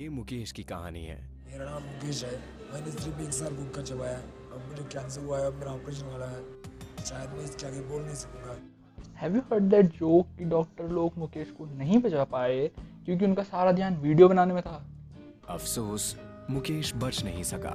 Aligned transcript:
ये 0.00 0.08
मुकेश 0.08 0.50
की 0.52 0.62
कहानी 0.62 1.04
है। 1.04 1.16
मेरा 1.44 1.64
नाम 1.64 1.82
मुकेश 1.82 2.22
है। 2.24 2.38
मैंने 2.72 2.90
सिर्फ़ 2.92 3.20
एक 3.20 3.32
साल 3.32 3.54
गुटखा 3.56 3.82
चबाया 3.82 4.16
अब 4.16 4.64
मुझे 4.68 4.82
कैंसर 4.92 5.20
हुआ 5.20 5.38
है 5.38 5.46
अब 5.46 5.54
मेरा 5.54 5.72
ऑपरेशन 5.72 6.06
वाला 6.06 6.26
है। 6.26 6.40
शायद 7.04 7.30
मैं 7.30 7.44
इसके 7.44 7.66
आगे 7.66 7.80
बोल 7.80 8.02
नहीं 8.02 8.14
सकूँगा। 8.14 8.56
Have 9.20 9.36
you 9.36 9.40
heard 9.52 9.62
that 9.62 9.86
joke 9.86 10.36
कि 10.38 10.44
डॉक्टर 10.44 10.88
लोग 10.88 11.16
मुकेश 11.18 11.50
को 11.50 11.66
नहीं 11.66 11.98
बचा 11.98 12.24
पाए 12.24 12.66
क्योंकि 13.04 13.24
उनका 13.24 13.42
सारा 13.42 13.72
ध्यान 13.72 13.96
वीडियो 13.96 14.28
बनाने 14.28 14.54
में 14.54 14.62
था? 14.62 14.76
अफसोस 15.48 16.16
मुकेश 16.50 16.92
बच 16.94 17.22
नहीं 17.24 17.42
सका। 17.42 17.74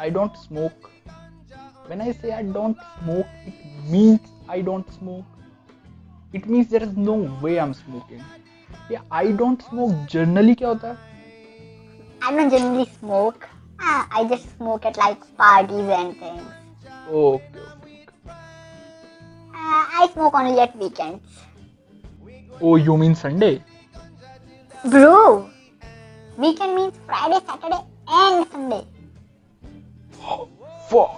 I 0.00 0.10
don't 0.10 0.36
smoke 0.36 0.90
when 1.88 2.02
i 2.02 2.12
say 2.18 2.30
i 2.34 2.42
don't 2.52 2.84
smoke 2.92 3.32
it 3.48 3.56
means 3.92 4.30
i 4.54 4.58
don't 4.68 4.94
smoke. 4.98 5.34
It 6.38 6.46
means 6.52 6.70
there 6.72 6.86
is 6.86 6.96
no 7.08 7.16
way 7.42 7.52
i'm 7.64 7.74
smoking. 7.80 8.24
ये 8.91 8.99
i 9.21 9.25
don't 9.41 9.63
smoke 9.69 9.95
generally 10.15 10.55
क्या 10.61 10.67
होता 10.69 10.87
है 10.87 11.07
I 12.27 12.31
don't 12.35 12.49
generally 12.53 12.85
smoke. 12.93 13.43
Uh, 13.89 14.01
I 14.19 14.23
just 14.31 14.47
smoke 14.57 14.85
at 14.87 14.97
like 15.01 15.21
parties 15.41 15.91
and 15.97 16.17
things. 16.21 16.47
Okay 17.19 17.67
Uh, 19.59 19.83
I 20.01 20.07
smoke 20.13 20.35
only 20.39 20.59
at 20.65 20.75
weekends. 20.81 21.39
Oh 22.63 22.77
you 22.77 22.95
mean 23.03 23.13
Sunday 23.23 23.51
Bro, 24.91 25.13
weekend 26.43 26.75
means 26.79 26.99
Friday, 27.07 27.39
Saturday, 27.47 27.79
and 28.19 28.45
Sunday. 28.51 28.83
fuck 30.91 31.15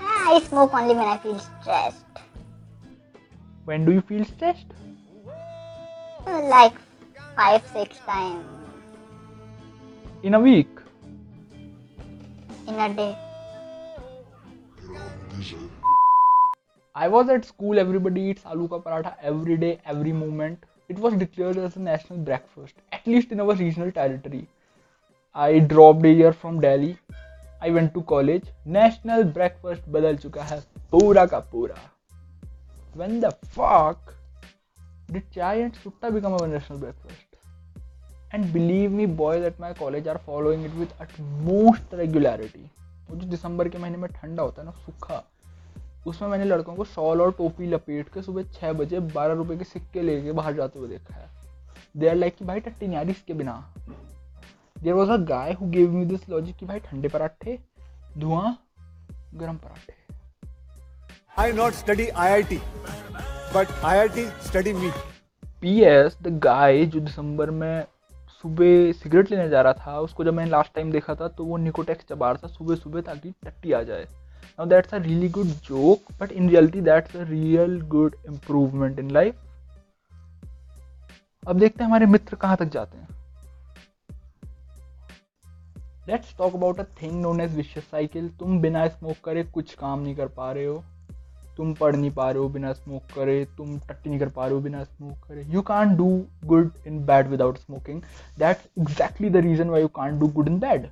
Uh, 0.00 0.20
I 0.34 0.40
smoke 0.48 0.74
only 0.80 0.94
when 1.00 1.08
I 1.14 1.16
feel 1.24 1.38
stressed. 1.46 2.20
when 3.70 3.84
do 3.88 3.92
you 3.98 4.02
feel 4.12 4.24
stressed 4.30 4.72
Uh, 4.72 4.87
like 6.29 6.73
five, 7.35 7.63
six 7.73 7.97
times. 7.99 8.45
In 10.23 10.33
a 10.33 10.39
week? 10.39 10.69
In 12.67 12.75
a 12.75 12.93
day. 12.93 13.17
I 16.95 17.07
was 17.07 17.29
at 17.29 17.45
school, 17.45 17.79
everybody 17.79 18.21
eats 18.21 18.43
aloo 18.43 18.69
ka 18.69 18.79
paratha 18.79 19.15
every 19.21 19.57
day, 19.57 19.79
every 19.85 20.11
moment. 20.11 20.65
It 20.89 20.99
was 20.99 21.13
declared 21.13 21.57
as 21.57 21.75
a 21.75 21.79
national 21.79 22.19
breakfast, 22.19 22.73
at 22.91 23.07
least 23.07 23.31
in 23.31 23.39
our 23.39 23.55
regional 23.55 23.91
territory. 23.91 24.47
I 25.33 25.59
dropped 25.59 26.03
a 26.05 26.11
year 26.11 26.33
from 26.33 26.59
Delhi. 26.59 26.97
I 27.61 27.69
went 27.71 27.93
to 27.93 28.01
college. 28.01 28.43
National 28.65 29.23
breakfast 29.23 29.89
badal 29.91 30.21
chuka 30.21 30.41
hai, 30.41 30.59
pura 30.91 31.27
ka 31.27 31.41
pura. 31.41 31.79
When 32.93 33.19
the 33.19 33.31
fuck? 33.57 34.15
Did 35.11 35.31
chai 35.31 35.55
and 35.55 35.73
sutta 35.75 36.13
become 36.13 36.33
our 36.33 36.47
national 36.47 36.79
breakfast? 36.79 37.25
And 38.31 38.53
believe 38.53 38.91
me, 38.91 39.05
boys 39.05 39.43
at 39.43 39.59
my 39.59 39.73
college 39.73 40.07
are 40.07 40.19
following 40.19 40.63
it 40.63 40.75
with 40.75 40.93
utmost 41.01 41.97
regularity. 42.01 42.69
वो 43.09 43.15
जो 43.17 43.27
दिसंबर 43.29 43.69
के 43.69 43.77
महीने 43.77 43.97
में 43.97 44.09
ठंडा 44.11 44.43
होता 44.43 44.61
है 44.61 44.65
ना 44.65 44.71
सूखा 44.85 45.23
उसमें 46.07 46.27
मैंने 46.29 46.45
लड़कों 46.45 46.75
को 46.75 46.83
शॉल 46.85 47.21
और 47.21 47.31
टोपी 47.37 47.67
लपेट 47.67 48.09
के 48.13 48.21
सुबह 48.21 48.43
छः 48.53 48.73
बजे 48.73 48.99
बारह 49.15 49.33
रुपए 49.35 49.57
के 49.57 49.63
सिक्के 49.63 50.01
लेके 50.01 50.31
बाहर 50.39 50.53
जाते 50.55 50.79
हुए 50.79 50.87
देखा 50.89 51.15
है 51.15 51.27
दे 51.97 52.09
आर 52.09 52.15
लाइक 52.15 52.35
कि 52.35 52.45
भाई 52.45 52.59
टट्टी 52.59 52.87
नहीं 52.87 52.97
आ 52.97 53.01
इसके 53.11 53.33
बिना 53.33 53.55
there 54.83 54.93
was 54.93 55.09
a 55.11 55.17
guy 55.31 55.53
who 55.61 55.69
give 55.69 55.91
me 55.93 56.05
this 56.05 56.29
logic 56.29 56.55
कि 56.57 56.65
भाई 56.65 56.79
ठंडे 56.79 57.07
पराठे 57.15 57.57
धुआँ 58.17 58.57
गर्म 59.33 59.57
पराठे 59.57 59.98
I 61.39 61.51
not 61.53 61.73
study 61.73 62.05
IIT, 62.21 62.55
but 63.53 63.69
IIT 63.89 64.23
study 64.47 64.71
me. 64.79 64.89
P 65.61 65.75
S 65.81 66.17
the 66.23 66.27
guy 66.43 66.85
जो 66.85 66.99
दिसंबर 66.99 67.51
में 67.51 67.85
सुबह 68.41 68.91
सिगरेट 68.93 69.31
लेने 69.31 69.47
जा 69.49 69.61
रहा 69.61 69.73
था 69.75 69.99
उसको 69.99 70.23
जब 70.23 70.33
मैंने 70.33 70.51
लास्ट 70.51 70.73
टाइम 70.75 70.91
देखा 70.91 71.15
था 71.15 71.27
तो 71.37 71.45
वो 71.45 71.57
निकोटेक्स 71.57 72.05
चबा 72.09 72.31
रहा 72.31 72.43
था 72.43 72.51
सुबह 72.53 72.75
सुबह 72.75 73.01
ताकि 73.01 73.31
टट्टी 73.45 73.71
आ 73.71 73.81
जाए। 73.83 74.03
Now 74.03 74.65
that's 74.65 74.93
a 74.93 74.97
really 74.97 75.29
good 75.29 75.47
joke 75.69 76.11
but 76.21 76.31
in 76.31 76.49
reality 76.49 76.81
that's 76.81 77.15
a 77.15 77.23
real 77.29 77.79
good 77.95 78.15
improvement 78.27 78.99
in 78.99 79.11
life 79.11 79.35
अब 81.47 81.59
देखते 81.59 81.83
हैं 81.83 81.89
हमारे 81.89 82.05
मित्र 82.05 82.35
कहाँ 82.35 82.57
तक 82.57 82.69
जाते 82.73 82.97
हैं। 82.97 83.07
Let's 86.09 86.37
talk 86.37 86.55
about 86.55 86.79
a 86.79 86.83
thing 87.01 87.21
known 87.21 87.41
as 87.41 87.55
vicious 87.55 87.89
cycle 87.91 88.29
तुम 88.39 88.61
बिना 88.61 88.87
स्मोक 88.87 89.25
करे 89.25 89.43
कुछ 89.53 89.73
काम 89.75 89.99
नहीं 89.99 90.15
कर 90.15 90.27
पा 90.37 90.51
रहे 90.51 90.65
हो। 90.65 90.83
तुम 91.59 91.73
पढ़ 91.79 91.95
नहीं 91.95 92.11
पा 92.11 92.29
रहे 92.31 92.41
हो 92.41 92.49
बिना 92.49 92.73
स्मोक 92.73 93.03
करे, 93.15 93.43
तुम 93.57 93.77
टट्टी 93.79 94.09
नहीं 94.09 94.19
कर 94.19 94.29
पा 94.29 94.45
रहे 94.45 94.55
हो 94.55 94.61
बिना 94.61 94.83
स्मोक 94.83 95.27
करे। 95.27 95.43
You 95.53 95.61
can 95.69 95.95
do 95.97 96.07
good 96.45 96.71
in 96.87 97.03
bad 97.05 97.27
without 97.27 97.57
smoking 97.57 98.01
that's 98.39 98.67
exactly 98.79 99.29
the 99.29 99.43
reason 99.45 99.69
why 99.69 99.81
you 99.81 99.87
can 99.95 100.19
do 100.19 100.27
good 100.27 100.47
in 100.47 100.59
bad 100.59 100.87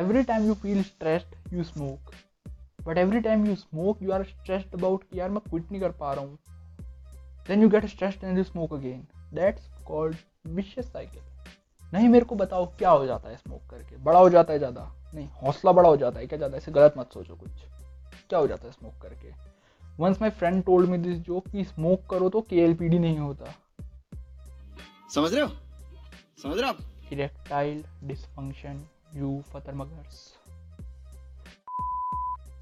every 0.00 0.20
time 0.28 0.44
you 0.48 0.54
feel 0.60 0.78
stressed, 0.84 1.32
you 1.54 1.64
smoke. 1.70 2.12
But 2.84 2.98
every 3.00 3.20
time 3.24 3.42
you 3.46 3.56
smoke, 3.56 3.98
you 4.04 4.12
are 4.18 4.20
stressed 4.28 4.76
about 4.78 5.02
कि 5.10 5.18
यार 5.18 5.30
मैं 5.30 5.40
quit 5.48 5.70
नहीं 5.72 5.80
कर 5.80 5.90
पा 5.98 6.12
रहा 6.12 6.24
हूँ। 6.24 6.38
Then 7.48 7.64
you 7.64 7.68
get 7.74 7.88
stressed 7.90 8.24
and 8.28 8.40
you 8.40 8.44
smoke 8.46 8.72
again. 8.78 9.02
That's 9.38 9.66
called 9.90 10.16
vicious 10.56 10.88
cycle. 10.94 11.26
नहीं, 11.94 12.08
मेरे 12.08 12.24
को 12.24 12.34
बताओ, 12.36 12.66
क्या 12.78 12.90
हो 12.90 13.06
जाता 13.06 13.28
है 13.28 13.36
स्मोक 13.36 13.68
करके? 13.70 13.96
बड़ा 14.04 14.18
हो 14.18 14.30
जाता 14.30 14.52
है 14.52 14.58
ज़्यादा? 14.58 14.90
नहीं, 15.14 15.28
हौसला 15.42 15.72
बड़ा 15.72 15.88
हो 15.88 15.96
जाता 15.96 16.20
है 16.20 16.26
क्या 16.26 16.36
ज़्यादा? 16.36 16.56
ऐसे 16.56 16.72
गलत 16.72 16.94
मत 16.98 17.12
सोचो 17.14 17.34
कुछ। 17.34 17.50
क्या 18.32 18.40
हो 18.40 18.46
जाता 18.46 18.66
है 18.66 18.72
स्मोक 18.72 18.94
करके। 19.02 19.30
Once 20.00 20.20
my 20.20 20.30
friend 20.30 20.64
told 20.64 20.90
me 20.90 20.98
this 20.98 21.18
जो 21.18 21.40
कि 21.40 21.64
स्मोक 21.64 22.06
करो 22.10 22.28
तो 22.28 22.40
के 22.40 22.66
नहीं 22.98 23.18
होता। 23.18 23.44
समझ 25.14 25.34
रहे 25.34 25.42
हो? 25.42 25.48
समझ 26.42 26.58
रहे 26.58 26.66
हो 26.66 26.68
आप? 26.68 26.78
इरेक्टाइल 27.12 27.84
डिसफंक्शन 28.04 28.80
यू 29.14 29.42
फतरमगर्स 29.48 30.14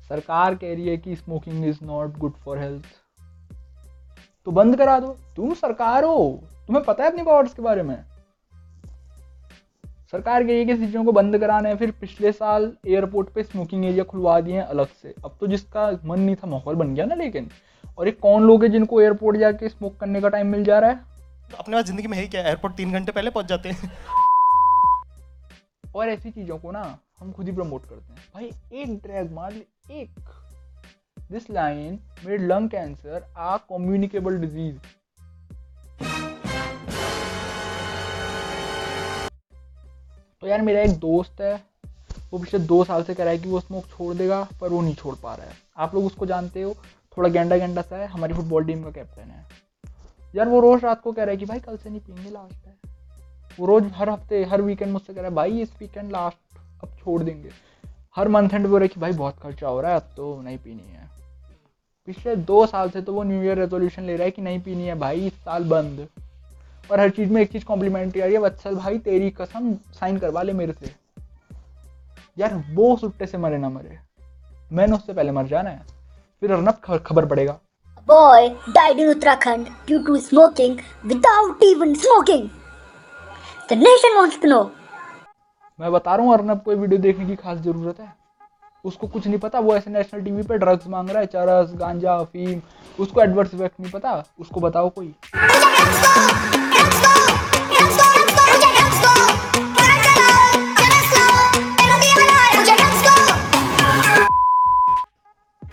सरकार 0.09 0.55
कह 0.55 0.75
रही 0.75 0.89
है 0.89 0.97
कि 0.97 1.17
smoking 1.17 1.65
is 1.65 1.79
not 1.83 2.17
good 2.19 2.33
for 2.33 2.59
health 2.59 2.87
तो 4.45 4.51
बंद 4.51 4.77
करा 4.77 4.99
दो। 5.01 5.17
तुम 5.37 5.55
सरकार 5.55 6.05
हो। 6.05 6.41
तुम्हें 6.67 6.85
पता 6.85 7.05
है 7.05 7.11
अपनी 7.11 7.23
पावर्स 7.23 7.55
के 7.55 7.63
बारे 7.63 7.83
में? 7.83 8.05
सरकार 10.13 10.43
कह 10.43 10.49
रही 10.49 10.59
है 10.59 10.65
कि 10.65 10.75
चीज़ों 10.77 11.05
को 11.05 11.13
बंद 11.13 11.39
कराना 11.39 11.69
है 11.69 11.77
फिर 11.77 11.91
पिछले 11.91 12.31
साल 12.33 12.73
एयरपोर्ट 12.87 13.29
पे 13.29 13.43
स्मोकिंग 13.43 13.85
एरिया 13.85 14.05
खुलवा 14.05 14.41
दिए 14.41 14.55
हैं 14.55 14.63
अलग 14.65 14.89
से। 15.03 15.15
अब 15.25 15.37
तो 15.41 15.47
जिसका 15.47 15.91
मन 16.05 16.21
नहीं 16.21 16.37
था 16.37 16.47
माहौल 16.47 16.75
बन 16.75 16.95
गया 16.95 17.05
ना 17.05 17.15
लेकिन। 17.15 17.49
और 17.99 18.07
ये 18.07 18.13
कौन 18.23 18.43
लोग 18.43 18.65
हैं 18.65 18.71
जिनको 18.73 19.01
एयरपोर्ट 19.01 19.37
जाके 19.37 19.69
स्मोक 19.69 19.97
करने 19.97 20.21
का 20.21 20.29
टाइम 20.29 20.47
मिल 20.47 20.65
जा 20.65 20.79
रहा 20.79 20.91
है? 20.91 21.01
अपने 21.59 21.77
पास 21.77 21.85
ज़िंदगी 21.85 22.09
में 22.09 22.17
है 22.17 22.23
ही 22.23 22.29
क्या? 22.29 22.43
एयरपोर्ट 22.43 22.75
तीन 22.77 22.93
घंटे 22.93 23.13
पहले 23.13 23.31
पहुँच 23.31 23.47
जाते 23.47 23.69
हैं। 23.69 23.91
और 25.95 26.09
ऐसी 26.09 26.31
चीज़ों 26.31 26.59
को 26.59 26.71
ना 26.71 26.83
हम 27.21 27.33
खुद 27.33 27.47
ही 27.47 27.53
प्रमोट 27.53 27.87
करते 27.87 28.13
हैं। 28.13 28.23
भाई 28.35 28.51
एक 28.73 28.99
ड्रैग 29.03 29.33
मार 29.33 29.53
ले 29.53 30.01
एक। 30.01 30.11
This 31.33 31.51
line 31.51 31.99
made 32.27 32.43
lung 32.43 32.69
cancer 32.71 33.25
a 33.37 33.57
communicable 33.71 34.39
disease 34.39 34.77
यार 40.51 40.63
मेरा 40.63 40.81
एक 40.81 40.91
दोस्त 40.91 41.41
है, 41.41 41.65
वो 42.33 42.39
पिछले 42.39 42.61
दो 42.61 42.85
साल 42.85 43.03
से 43.03 43.15
कह 43.15 43.25
रहा 43.25 43.33
है 43.33 43.39
कि 43.39 43.49
वो 43.49 43.61
स्मोक 43.61 43.85
छोड़ 43.87 44.15
देगा, 44.15 44.49
पर 44.61 44.69
वो 44.69 44.81
नहीं 44.81 44.95
छोड़ 44.95 45.15
पा 45.23 45.35
रहा 45.35 45.47
है। 45.47 45.53
आप 45.77 45.95
लोग 45.95 46.05
उसको 46.05 46.27
जानते 46.27 46.63
हो, 46.63 46.77
थोड़ा 47.17 47.29
गेंडा 47.29 47.57
गेंडा 47.57 47.83
सा 47.83 47.97
है, 47.97 48.07
हमारी 48.07 48.35
फुटबॉल 48.35 48.65
टीम 48.65 48.83
का 48.83 48.91
कैप्टन 48.91 49.23
है। 49.23 49.47
यार 50.35 50.49
वो 50.49 50.61
रोज 50.61 50.85
रात 50.85 51.01
को 51.01 51.13
कह 51.13 51.23
रहा 51.23 51.31
है 51.31 51.37
कि 51.37 51.47
भाई 51.47 51.61
कल 51.61 51.77
से 51.77 51.91
नहीं 51.91 52.01
पीएँगे 52.01 52.31
लास्ट 52.31 52.67
है। 52.67 52.77
वो 53.61 53.67
रोज 53.67 53.93
हर 53.95 54.11
हफ़्ते, 54.11 54.45
हर 54.45 54.63
वीकेंड 54.63 54.93
मुझसे 54.93 55.15
कह 55.15 55.21
रहा 55.21 55.31
है, 55.31 55.37
भाई 55.37 55.61
इस 55.61 55.73
वीकेंड 55.81 56.13
लास्ट 56.13 56.59
अब 56.83 56.97
छोड़ 56.99 57.23
देंगे। 57.23 57.51
हर 58.17 58.29
मंथ 58.29 58.51
एंड 58.53 58.67
वो 58.67 58.79
रहे 58.79 58.89
कि, 58.89 59.01
भाई 59.01 59.13
बहुत 59.13 59.39
खर्चा 59.39 59.69
हो 59.69 59.81
रहा 59.81 59.91
है, 59.91 59.97
अब 59.97 60.09
तो 60.17 60.43
नहीं 60.43 60.59
पीनी 60.59 60.93
है। 60.93 61.11
पिछले 62.07 62.37
दो 62.37 62.67
साल 62.67 62.91
से 62.91 63.03
तो 63.03 63.15
वो 63.15 63.23
न्यू 63.23 63.43
ईयर 63.43 63.59
रेजोल्यूशन 63.59 64.03
ले 64.03 64.17
रहा 64.17 64.25
है 64.25 64.31
कि 64.31 64.43
नहीं 64.43 64.61
पीनी 64.61 64.87
है, 64.87 64.95
भाई 64.95 65.27
इस 65.27 65.33
साल 65.33 65.65
बंद। 65.65 66.09
और 66.91 67.01
हर 67.01 67.11
चीज़ 67.11 67.31
में 67.33 67.41
एक 67.43 67.51
चीज़ 67.53 67.65
कॉम्प्लीमेंट्री 67.65 68.21
आ 68.21 68.25
रही 68.25 68.35
है 68.35 68.41
वत्सल 68.41 68.75
भाई 68.75 68.99
तेरी 68.99 69.31
कसम 69.31 69.73
साइन 69.95 70.19
करवा 70.19 70.43
ले 70.43 70.53
मेरे 70.53 70.73
से। 70.73 70.95
यार 72.39 72.55
वो 72.75 72.97
सुट्टे 72.97 73.27
से 73.27 73.39
मरे 73.39 73.59
ना 73.59 73.69
मरे। 73.69 73.99
मैंने 74.73 74.97
उससे 74.97 75.13
पहले 75.13 75.33
मर 75.33 75.47
जाना 75.47 75.71
है। 75.71 75.83
फिर 76.41 76.53
अर्नब 76.53 77.01
खबर 77.07 77.27
पड़ेगा। 77.27 77.59
Boy 78.07 78.43
died 78.77 79.01
in 79.03 79.11
Uttarakhand 79.11 79.67
due 79.89 79.99
to 80.07 80.19
smoking 80.21 80.79
without 81.11 81.65
even 81.65 81.95
smoking. 82.05 82.49
The 83.69 83.77
nation 83.77 84.17
wants 84.19 84.39
to 84.45 84.53
know. 84.53 84.65
मैं 85.79 85.93
बता 85.93 86.15
रहा 86.15 86.27
हूँ 86.27 86.33
अर्नब 86.35 86.63
को 86.63 86.77
वीडियो 86.77 87.01
देखने 87.01 87.27
की 87.27 87.37
खास 87.37 87.59
ज़रूरत 87.59 88.01
है। 88.01 88.13
उसको 88.85 89.07
कुछ 89.07 89.27
नहीं 89.27 89.39
पता 89.39 89.61
वो 89.61 89.75
ऐसे 89.77 89.91
नेशनल 89.91 90.23
टीवी 90.25 90.43
पे 90.43 90.59
ड्रग्स 90.59 90.87
मांग 90.89 91.11
रहा 91.11 91.21
है 91.21 91.27
चरस 91.27 91.73
गांजा 91.81 92.15
अफीम 92.17 92.61
उसको 92.99 93.21
एडवर्स 93.23 93.55
इफ़ेक्ट 93.55 93.81
नहीं 93.81 93.93
पता। 93.93 94.23
उसको 94.41 94.61
बताओ 94.61 94.89
कोई। 94.99 95.15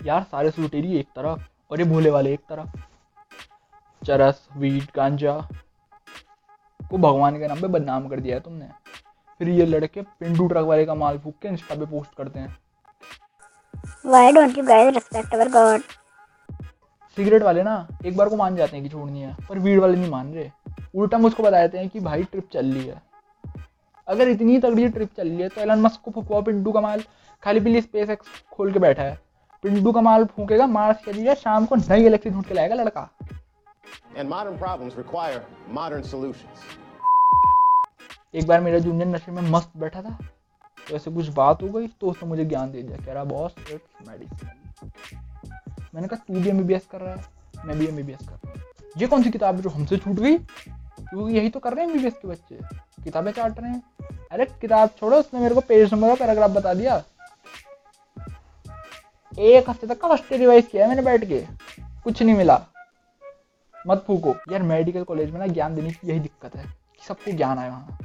यार 0.08 0.22
सारे 0.22 0.50
सुलटेरी 0.50 0.96
एक 0.96 1.06
तरफ़ 1.06 1.40
और 1.70 1.80
ये 1.80 1.84
भोले 1.84 2.10
वाले 2.10 2.32
एक 2.32 2.40
तरफ़ 2.40 2.76
चरस 4.02 4.46
वीट 4.56 4.90
गांजा। 4.96 5.32
को 6.90 6.98
भगवान 6.98 7.38
के 7.38 7.48
नाम 7.48 7.60
पे 7.60 7.68
बदनाम 7.68 8.08
कर 8.08 8.20
दिया 8.20 8.36
है 8.36 8.40
तुमने। 8.40 8.68
फिर 9.38 9.48
ये 9.48 9.66
लड़के 9.66 10.02
पिंडू 10.02 10.46
ट्रक 10.48 10.64
वाले 10.66 10.86
का 10.86 10.94
माल 10.94 11.18
फूक 11.18 11.34
के 11.42 11.48
इंस्टा 11.48 11.74
पे 11.74 11.86
पोस्ट 11.86 12.14
करते 12.14 12.38
हैं। 12.38 12.56
Why 14.06 14.24
don't 14.36 14.56
you 14.58 14.64
guys 14.70 14.94
respect 14.96 15.36
our 15.38 15.48
God? 15.56 15.82
Cigarette 17.16 17.42
वाले 17.42 17.62
ना 17.62 17.76
एक 18.06 18.16
बार 18.16 18.28
को 18.28 18.36
मान 18.36 18.56
जाते 18.56 18.76
हैं 18.76 18.82
कि 18.84 18.90
छोड़नी 18.90 19.20
है 19.20 19.36
पर 19.48 19.58
वीड 19.58 19.80
वाले 19.80 19.98
नहीं 19.98 20.10
मान 20.10 20.32
रहे। 20.34 20.50
उल्टा 20.94 21.18
मुझको 21.18 21.42
बता 21.42 21.60
देते 21.60 21.78
हैं 21.78 21.88
कि 21.88 22.00
भाई 22.00 22.22
ट्रिप 22.22 22.48
चल 22.52 22.72
रही 22.74 22.86
है। 22.86 23.02
अगर 24.08 24.28
इतनी 24.28 24.58
तगड़ी 24.58 24.88
ट्रिप 24.88 25.14
चल 25.16 25.28
रही 25.28 25.40
है 25.40 25.48
तो 25.48 25.60
एलन 25.60 25.80
मस्क 25.80 26.00
को 26.00 26.10
फुकवा 26.10 26.40
पिंटू 26.40 26.72
का 26.72 26.80
माल। 26.80 27.02
खाली 27.42 27.60
पीली 27.60 27.80
स्पेस 27.80 28.10
एक्स 28.10 28.26
खोल 28.52 28.72
के 28.72 28.78
बैठा 28.78 29.02
है। 29.02 29.27
पिंटू 29.64 29.92
का 29.92 30.00
माल 30.00 30.24
फूकेगा 30.24 30.66
मार्स 30.66 31.04
के 31.04 31.12
लिए 31.12 31.34
शाम 31.34 31.64
को 31.66 31.76
नई 31.76 32.02
गैलेक्सी 32.02 32.30
ढूंढ 32.30 32.44
के 32.44 32.54
लाएगा 32.54 32.74
लड़का। 32.74 33.08
And 34.16 34.30
modern 34.30 34.56
problems 34.60 34.96
require 34.98 35.40
modern 35.76 36.04
solutions. 36.10 36.58
एक 38.34 38.46
बार 38.46 38.60
मेरा 38.60 38.78
जूनियर 38.78 39.06
नशे 39.06 39.32
में 39.32 39.42
मस्त 39.50 39.70
बैठा 39.76 40.02
था 40.02 40.16
तो 40.88 40.96
ऐसे 40.96 41.10
कुछ 41.10 41.28
बात 41.34 41.62
हो 41.62 41.68
गई 41.68 41.86
तो 42.00 42.10
उसने 42.10 42.28
मुझे 42.28 42.44
ज्ञान 42.44 42.70
दे 42.70 42.82
दिया 42.82 43.04
कह 43.06 43.12
रहा 43.12 43.24
बॉस 43.24 43.54
इट्स 43.70 44.08
मेडिसिन 44.08 44.48
मैंने 45.94 46.08
कहा 46.08 46.24
तू 46.28 46.34
भी 46.34 46.48
एम 46.48 46.66
कर 46.68 47.00
रहा 47.00 47.14
है? 47.14 47.24
मैं 47.66 47.78
भी 47.78 47.86
एम 47.86 47.96
कर 47.96 48.24
रहा 48.24 48.50
हूँ। 48.50 48.62
ये 48.98 49.06
कौन 49.06 49.22
सी 49.22 49.30
किताब 49.30 49.56
है 49.56 49.62
जो 49.62 49.70
हमसे 49.70 49.96
छूट 49.96 50.16
गई? 50.16 50.36
क्योंकि 50.38 51.34
यही 51.34 51.48
तो 51.48 51.60
कर 51.60 51.74
रहे 51.74 51.86
हैं 51.86 51.94
एम 51.94 52.10
के 52.10 52.28
बच्चे। 52.28 52.58
किताबें 53.04 53.30
चाट 53.32 53.60
रहे 53.60 53.70
हैं। 53.70 53.82
अरे 54.32 54.44
किताब 54.60 54.88
छोड़ो 54.98 55.18
उसने 55.18 55.40
मेरे 55.40 55.54
को 55.54 55.60
पेज 55.60 55.94
नंबर 55.94 56.08
का 56.08 56.14
पैराग्राफ 56.14 56.50
बता 56.50 56.74
दिया। 56.74 57.02
एक 59.38 59.70
हफ़्ते 59.70 59.86
तक 59.86 60.00
का 60.00 60.08
फ़र्स्ट 60.08 60.32
रिवाइज 60.32 60.66
किया 60.66 60.88
मैंने 60.88 61.02
बैठ 61.02 61.24
के। 61.24 61.46
कुछ 61.80 62.22
नहीं 62.22 62.36
मिला। 62.36 62.66
मत 63.86 64.04
फूको। 64.06 64.34
यार 64.52 64.62
मेडिकल 64.62 65.02
कॉलेज 65.02 65.30
में 65.30 65.40
ना 65.40 65.46
ज्ञान 65.46 65.74
देने 65.74 65.90
की 65.90 66.08
यही 66.08 66.20
दिक्कत 66.20 66.56
है 66.56 66.64
कि 66.64 67.04
सबको 67.04 67.32
ज्ञान 67.32 67.58
आए 67.58 67.68
वहाँ। 67.68 67.98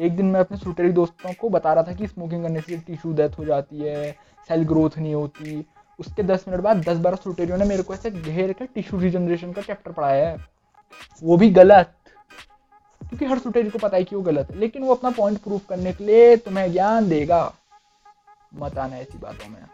एक 0.00 0.16
दिन 0.16 0.26
मैं 0.26 0.40
अपने 0.40 0.58
सुटेरी 0.58 0.92
दोस्तों 0.92 1.32
को 1.32 1.48
बता 1.48 1.72
रहा 1.72 1.84
था 1.84 1.92
कि 1.92 2.06
स्मोकिंग 2.06 2.42
करने 2.42 2.60
से 2.60 2.76
टिश्यू 2.76 3.12
डेथ 3.12 3.30
हो 3.38 3.44
जाती 3.44 3.78
है 3.78 4.12
सेल 4.48 4.62
ग्रोथ 4.62 4.90
नहीं 4.98 5.14
होती। 5.14 5.66
उसके 6.00 6.22
दस 6.22 6.44
मिनट 6.48 6.60
बाद 6.60 6.76
दस 6.88 6.96
बारह 6.96 7.16
सुटेरियों 7.16 7.58
ने 7.58 7.64
मेरे 7.64 7.82
को 7.82 7.94
ऐसे 7.94 8.10
घेर 8.10 8.52
के 8.52 8.66
टिश्यू 8.66 9.00
रिजनरेशन 9.00 9.52
का 9.52 9.62
चैप्टर 9.62 9.92
पढ़ाया 9.92 10.28
है। 10.28 10.36
वो 11.22 11.36
भी 11.36 11.50
गलत। 11.50 11.94
क्योंकि 13.00 13.24
हर 13.24 13.38
सुटेरी 13.38 13.70
को 13.70 13.78
पता 13.78 13.96
है 13.96 14.04
कि 14.04 14.16
वो 14.16 14.22
गलत 14.22 14.50
है। 14.50 14.56
लेकिन 14.56 14.82
वो 14.82 14.94
अपना 14.94 15.10
पॉइंट 15.10 15.38
प्रूफ 15.38 15.66
करने 15.68 15.92
के 15.92 16.04
लिए 16.04 16.36
तुम्हें 16.36 16.72
ज्ञान 16.72 17.08
देगा। 17.08 17.54
मत 18.54 18.78
आना 18.78 18.96
ऐसी 18.96 19.18
बातों 19.18 19.48
में। 19.48 19.64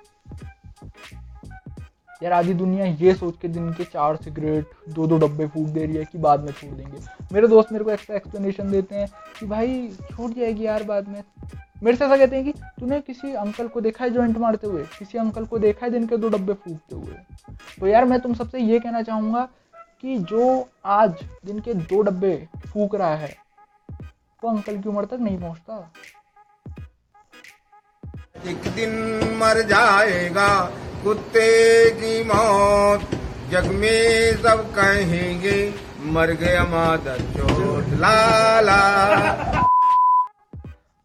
यार, 2.22 2.32
आधी 2.32 2.54
दुनिया 2.54 2.84
ये 2.84 3.14
सोच 3.14 3.34
के 3.42 3.48
दिन 3.48 3.72
के 3.72 3.84
चार 3.84 4.16
सिगरेट 4.16 4.70
दो 4.88 5.06
दो 5.06 5.18
डब्बे 5.18 5.46
फूक 5.46 5.66
दे 5.66 5.84
रही 5.86 5.96
है 5.96 6.04
कि 6.04 6.18
बाद 6.18 6.40
में 6.40 6.52
छोड़ 6.52 6.72
देंगे। 6.74 6.98
मेरे 7.32 7.48
दोस्त 7.48 7.72
मेरे 7.72 7.84
को 7.84 7.90
एक्स्ट्रा 7.90 8.16
एक्सप्लेनेशन 8.16 8.70
देते 8.70 8.94
हैं 8.94 9.08
कि 9.40 9.46
भाई 9.46 9.88
छूट 10.10 10.34
जाएगी 10.34 10.64
यार 10.66 10.82
बाद 10.82 11.08
में। 11.08 11.22
मेरे 11.82 11.96
से 11.96 12.04
ऐसा 12.04 12.16
कहते 12.16 12.36
हैं 12.36 12.44
कि 12.44 12.52
तूने 12.80 13.00
किसी 13.00 13.32
अंकल 13.32 13.68
को 13.68 13.80
देखा 13.80 14.04
है 14.04 14.10
जॉइंट 14.10 14.38
मारते 14.38 14.66
हुए? 14.66 14.82
किसी 14.98 15.18
अंकल 15.18 15.44
को 15.44 15.58
देखा 15.58 15.86
है 15.86 15.92
दिन 15.92 16.06
के 16.06 16.16
दो 16.16 16.28
डब्बे 16.28 16.52
फूकते 16.54 16.96
हुए? 16.96 17.14
तो 17.80 17.86
यार, 17.86 18.04
मैं 18.04 18.20
तुम 18.20 18.34
सबसे 18.34 18.60
ये 18.60 18.80
कहना 18.80 19.02
चाहूँगा 19.02 19.48
कि 20.00 20.18
जो 20.18 20.68
आज 20.84 21.14
दिन 21.44 21.60
के 21.60 21.74
दो 21.74 22.02
डब्बे 22.02 22.48
फूक 22.66 22.94
रहा 22.94 23.14
है, 23.14 23.36
वो 24.42 24.50
अंकल 24.50 24.78
की 24.78 24.88
उम्र 24.88 25.04
तक 25.04 25.18
नहीं 25.20 25.38
पहुँचता। 25.38 25.92
एक 28.46 28.68
दिन 28.74 28.90
मर 29.38 29.62
जाएगा 29.62 30.48
कुत्ते 31.04 31.90
की 31.90 32.24
मौत। 32.24 33.00
जग 33.50 33.66
में 33.72 34.36
सब 34.36 34.74
कहेंगे, 34.74 35.74
मर 36.06 36.30
गया 36.32 36.64
मादर 36.64 37.20
चोट। 37.20 37.84
ला 38.00 38.60
ला। 38.60 38.78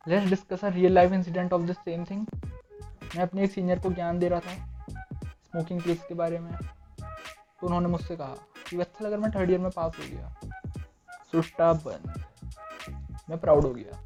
Let's 0.07 0.30
discuss 0.30 0.63
a 0.66 0.69
real 0.69 0.94
life 0.94 1.12
incident 1.12 1.54
of 1.54 1.62
this 1.62 1.78
same 1.78 2.04
thing 2.04 2.25
मैं 3.16 3.24
अपने 3.24 3.44
एक 3.44 3.51
सीनियर 3.51 3.80
को 3.80 3.90
ज्ञान 3.90 4.19
दे 4.19 4.28
रहा 4.30 4.40
था 4.40 4.54
स्मोकिंग 5.25 5.81
किल्स 5.81 6.00
के 6.00 6.16
बारे 6.16 6.39
में। 6.39 6.51
तो 6.51 7.66
उन्होंने 7.66 7.88
मुझसे 7.88 8.16
कहा 8.16 8.36
कि 8.69 8.80
अच्छा 8.80 9.06
अगर 9.06 9.18
मैं 9.18 9.31
थर्ड 9.31 9.50
ईयर 9.50 9.60
में 9.60 9.72
पास 9.72 9.92
हो 10.00 10.04
गया, 10.12 10.36
सुट्टा 11.31 11.74
बंद। 11.74 12.24
मैं 13.30 13.38
प्राउड 13.39 13.63
हो 13.63 13.69
गया। 13.69 14.01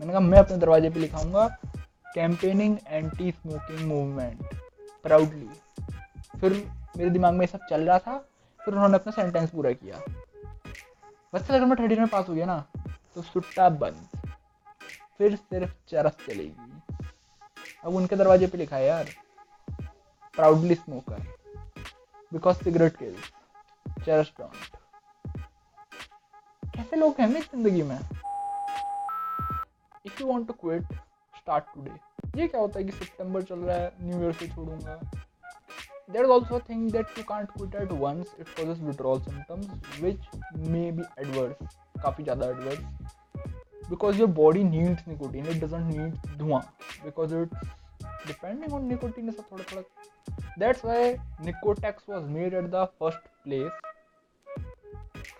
मैंने 0.00 0.12
कहा, 0.12 0.20
मैं 0.20 0.38
अपने 0.38 0.56
दरवाजे 0.56 0.90
पे 0.90 1.00
लिखाऊँगा 1.00 1.46
campaigning 2.14 2.76
anti 2.88 3.30
smoking 3.30 3.88
movement 3.88 4.43
proudly 5.04 5.48
फिर 6.40 6.52
मेरे 6.96 7.10
दिमाग 7.10 7.34
में 7.34 7.46
सब 7.46 7.66
चल 7.70 7.80
रहा 7.82 7.98
था, 7.98 8.16
फिर 8.60 8.74
उन्होंने 8.74 8.94
अपना 8.94 9.12
सेंटेंस 9.12 9.50
पूरा 9.50 9.72
किया। 9.72 10.00
बस 11.34 11.50
अगर 11.50 11.64
मैं 11.64 11.76
ईयर 11.82 12.00
में 12.00 12.08
पास 12.08 12.28
हो 12.28 12.34
गया 12.34 12.46
ना 12.46 12.64
तो 13.14 13.22
सुट्टा 13.22 13.68
बंद। 13.70 14.08
फिर 15.18 15.36
सिर्फ़ 15.36 15.72
चरस 15.88 16.16
चलेगी। 16.26 16.72
अब 17.84 17.94
उनके 17.94 18.16
दरवाजे 18.16 18.46
पे 18.46 18.58
लिखा 18.58 18.76
है, 18.76 18.86
यार 18.86 19.08
proudly 20.34 20.74
smoker 20.74 21.20
because 22.32 22.62
cigarette 22.64 22.96
kills 22.96 23.30
चरस 24.06 24.32
डोंट 24.40 24.76
कैसे 26.66 26.96
लोग 26.96 27.20
हैं 27.20 27.28
इस 27.36 27.50
ज़िंदगी 27.50 27.82
में? 27.82 27.98
If 30.06 30.20
you 30.22 30.26
want 30.26 30.46
to 30.46 30.52
quit 30.52 30.92
start 31.34 31.64
today 31.74 31.90
ये 32.36 32.46
क्या 32.48 32.60
होता 32.60 32.78
है 32.78 32.84
कि 32.84 32.92
सितंबर 32.92 33.42
चल 33.42 33.58
रहा 33.58 33.76
है 33.76 33.92
न्यू 34.02 34.20
ईयर 34.22 34.32
से 34.32 34.46
छोड़ूँगा। 34.48 35.00
There 36.12 36.24
also 36.24 36.58
think 36.68 36.90
that 36.92 37.18
you 37.18 37.24
can't 37.24 37.50
quit 37.50 37.74
at 37.82 37.92
once 38.00 38.34
it 38.40 38.46
for 38.46 38.66
this 38.66 38.78
withdrawal 38.84 39.20
symptoms 39.22 40.00
which 40.00 40.26
may 40.68 40.90
be 40.92 41.02
adverse 41.20 41.76
काफ़ी 42.02 42.24
ज़्यादा 42.24 42.48
adverse 42.48 43.88
because 43.90 44.18
your 44.18 44.28
body 44.32 44.64
needs 44.64 45.08
nicotine 45.08 45.46
it 45.46 45.64
doesn't 45.64 45.86
need 45.86 46.36
धुआँ 46.38 46.60
because 47.04 47.34
it 47.34 47.54
depending 48.26 48.74
on 48.74 48.84
nicotine 48.88 49.30
सब 49.30 49.44
थोड़ा 49.52 49.64
थोड़ा 49.72 49.82
that's 50.58 50.84
why 50.84 51.14
Nicotex 51.44 52.08
was 52.08 52.24
made 52.30 52.54
at 52.54 52.70
the 52.70 52.84
first 53.00 53.28
place 53.44 53.80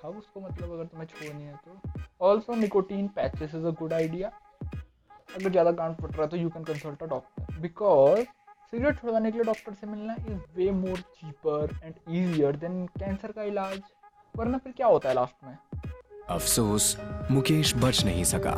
अब 0.05 0.17
उसको 0.19 0.41
मतलब 0.41 0.73
अगर 0.73 0.85
तुम्हें 0.85 1.07
छोड़नी 1.09 1.45
है 1.45 1.57
तो। 1.57 2.01
Also 2.27 2.55
nicotine 2.55 3.07
patches 3.17 3.55
is 3.55 3.67
a 3.67 3.71
good 3.79 3.93
idea 3.93 4.31
अगर 5.35 5.51
ज़्यादा 5.51 5.71
गांड 5.71 5.97
पट 5.97 6.13
रहा 6.13 6.23
है 6.23 6.29
तो 6.29 6.37
you 6.37 6.49
can 6.51 6.65
consult 6.65 7.03
a 7.03 7.07
doctor 7.07 7.61
because 7.61 8.21
cigarette 8.71 9.01
छुड़वाने 9.01 9.31
के 9.31 9.39
लिए 9.39 9.45
डॉक्टर 9.45 9.73
से 9.73 9.87
मिलना 9.87 10.15
is 10.29 10.39
way 10.57 10.71
more 10.71 10.99
cheaper 10.99 11.79
and 11.85 11.95
easier 12.11 12.57
than 12.57 12.87
cancer 12.99 13.33
का 13.33 13.43
इलाज. 13.43 13.81
वरना 14.35 14.59
फिर 14.59 14.73
क्या 14.77 14.87
होता 14.87 15.09
है 15.09 15.15
लास्ट 15.15 15.45
में? 15.45 15.57
अफसोस 16.31 16.97
मुकेश 17.31 17.75
बच 17.85 18.05
नहीं 18.05 18.25
सका। 18.25 18.55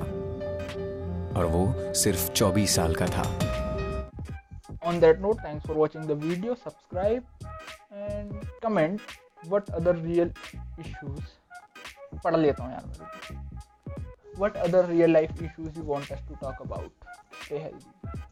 और 1.38 1.46
वो 1.52 1.92
सिर्फ़ 2.02 2.30
24 2.32 2.74
साल 2.76 2.94
का 3.00 3.06
था। 3.16 3.24
On 4.90 5.00
that 5.02 5.20
note 5.22 5.40
thanks 5.44 5.66
for 5.68 5.74
watching 5.76 6.04
the 6.08 6.16
video. 6.20 6.54
Subscribe 6.54 7.24
and 8.02 8.44
comment 8.62 9.00
what 9.52 9.72
other 9.78 9.94
real 9.94 10.30
issues 10.84 11.34
पढ़ 12.24 12.36
लेता 12.36 12.64
हूँ 12.64 12.72
यार 12.72 12.86
मेरे 12.86 13.08
what 14.36 14.56
other 14.56 14.82
real 14.84 15.10
life 15.10 15.30
issues 15.42 15.76
you 15.76 15.82
want 15.82 16.10
us 16.10 16.20
to 16.28 16.36
talk 16.36 16.60
about? 16.60 16.90
Stay 17.44 17.58
healthy 17.58 18.25